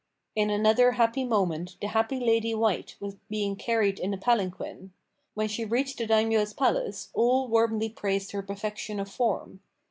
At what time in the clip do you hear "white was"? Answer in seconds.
2.55-3.17